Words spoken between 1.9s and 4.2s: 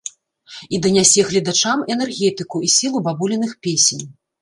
энергетыку і сілу бабуліных песень.